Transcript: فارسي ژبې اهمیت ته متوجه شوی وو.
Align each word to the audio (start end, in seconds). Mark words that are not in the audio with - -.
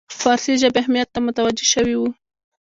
فارسي 0.19 0.53
ژبې 0.61 0.79
اهمیت 0.83 1.09
ته 1.13 1.19
متوجه 1.25 1.65
شوی 1.73 1.95
وو. 1.97 2.09